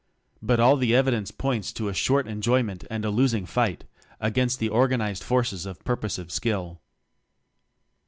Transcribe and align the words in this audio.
But 0.41 0.59
all 0.59 0.77
the 0.77 0.95
evidence 0.95 1.29
points 1.29 1.71
to 1.73 1.87
a 1.87 1.93
short 1.93 2.25
enjoyment 2.27 2.85
and 2.89 3.05
a 3.05 3.11
losing 3.11 3.45
fight 3.45 3.83
against 4.19 4.57
the 4.57 4.67
organized 4.69 5.21
forces 5.23 5.67
of 5.67 5.83
Pur 5.85 5.97
poseful 5.97 6.31
Skill. 6.31 6.81